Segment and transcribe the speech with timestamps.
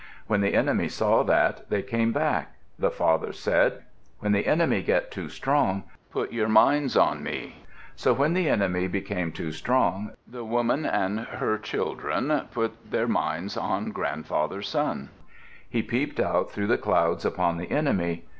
[0.25, 2.55] When the enemy saw that, they came back.
[2.79, 3.83] The father said,
[4.17, 7.63] "When the enemy get too strong, put your minds on me."
[7.95, 13.55] So when the enemy became too strong, the woman and her children put their minds
[13.55, 15.09] on Grandfather Sun.
[15.69, 18.25] He peeped out through the clouds upon the enemy.